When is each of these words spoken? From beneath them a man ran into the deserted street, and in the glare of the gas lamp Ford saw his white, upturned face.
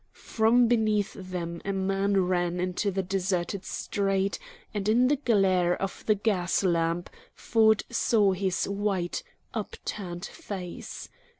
From 0.17 0.65
beneath 0.67 1.13
them 1.13 1.61
a 1.63 1.71
man 1.71 2.21
ran 2.25 2.59
into 2.59 2.89
the 2.89 3.03
deserted 3.03 3.63
street, 3.65 4.39
and 4.73 4.89
in 4.89 5.09
the 5.09 5.15
glare 5.15 5.79
of 5.79 6.03
the 6.07 6.15
gas 6.15 6.63
lamp 6.63 7.07
Ford 7.35 7.83
saw 7.91 8.31
his 8.31 8.67
white, 8.67 9.21
upturned 9.53 10.25
face. 10.25 11.07